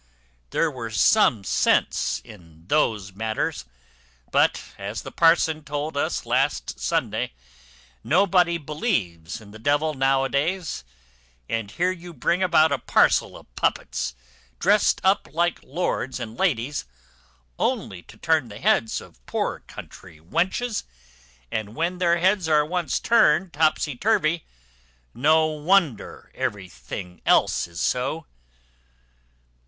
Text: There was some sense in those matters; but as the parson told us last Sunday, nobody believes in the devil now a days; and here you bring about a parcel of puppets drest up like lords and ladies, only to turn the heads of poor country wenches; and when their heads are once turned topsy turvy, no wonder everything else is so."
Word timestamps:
There 0.49 0.71
was 0.71 0.99
some 0.99 1.43
sense 1.43 2.23
in 2.25 2.65
those 2.69 3.13
matters; 3.13 3.65
but 4.31 4.59
as 4.79 5.03
the 5.03 5.11
parson 5.11 5.63
told 5.63 5.95
us 5.95 6.25
last 6.25 6.79
Sunday, 6.79 7.33
nobody 8.03 8.57
believes 8.57 9.39
in 9.39 9.51
the 9.51 9.59
devil 9.59 9.93
now 9.93 10.23
a 10.23 10.29
days; 10.29 10.83
and 11.47 11.69
here 11.69 11.91
you 11.91 12.15
bring 12.15 12.41
about 12.41 12.71
a 12.71 12.79
parcel 12.79 13.37
of 13.37 13.55
puppets 13.55 14.15
drest 14.57 15.01
up 15.03 15.27
like 15.31 15.61
lords 15.61 16.19
and 16.19 16.35
ladies, 16.35 16.85
only 17.59 18.01
to 18.01 18.17
turn 18.17 18.47
the 18.47 18.57
heads 18.57 19.01
of 19.01 19.23
poor 19.27 19.59
country 19.67 20.19
wenches; 20.19 20.83
and 21.51 21.75
when 21.75 21.99
their 21.99 22.17
heads 22.17 22.49
are 22.49 22.65
once 22.65 22.99
turned 22.99 23.53
topsy 23.53 23.95
turvy, 23.95 24.47
no 25.13 25.45
wonder 25.45 26.31
everything 26.33 27.21
else 27.23 27.67
is 27.67 27.79
so." 27.79 28.25